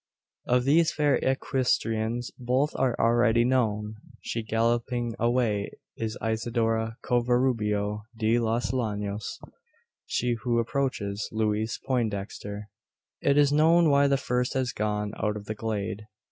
Of 0.47 0.63
these 0.63 0.91
fair 0.91 1.17
equestrians 1.17 2.31
both 2.39 2.75
are 2.75 2.95
already 2.99 3.45
known. 3.45 3.97
She 4.19 4.41
galloping 4.41 5.13
away 5.19 5.73
is 5.95 6.17
Isidora 6.23 6.97
Covarubio 7.03 8.01
de 8.17 8.39
los 8.39 8.73
Llanos; 8.73 9.37
she 10.07 10.37
who 10.41 10.57
approaches, 10.57 11.29
Louise 11.31 11.79
Poindexter. 11.85 12.67
It 13.21 13.37
is 13.37 13.51
known 13.53 13.91
why 13.91 14.07
the 14.07 14.17
first 14.17 14.55
has 14.55 14.71
gone 14.73 15.11
out 15.19 15.37
of 15.37 15.45
the 15.45 15.53
glade. 15.53 16.07